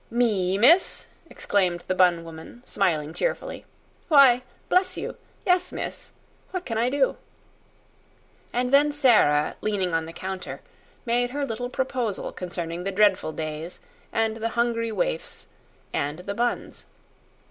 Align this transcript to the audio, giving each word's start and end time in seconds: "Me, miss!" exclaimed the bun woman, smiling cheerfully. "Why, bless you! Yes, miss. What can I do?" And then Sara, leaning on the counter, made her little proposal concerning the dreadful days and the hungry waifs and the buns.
"Me, 0.09 0.57
miss!" 0.57 1.05
exclaimed 1.29 1.83
the 1.85 1.93
bun 1.93 2.23
woman, 2.23 2.63
smiling 2.65 3.13
cheerfully. 3.13 3.65
"Why, 4.07 4.41
bless 4.67 4.97
you! 4.97 5.15
Yes, 5.45 5.71
miss. 5.71 6.11
What 6.49 6.65
can 6.65 6.75
I 6.79 6.89
do?" 6.89 7.17
And 8.51 8.73
then 8.73 8.91
Sara, 8.91 9.57
leaning 9.61 9.93
on 9.93 10.07
the 10.07 10.11
counter, 10.11 10.61
made 11.05 11.29
her 11.29 11.45
little 11.45 11.69
proposal 11.69 12.31
concerning 12.31 12.83
the 12.83 12.91
dreadful 12.91 13.31
days 13.31 13.79
and 14.11 14.37
the 14.37 14.49
hungry 14.57 14.91
waifs 14.91 15.45
and 15.93 16.17
the 16.17 16.33
buns. 16.33 16.87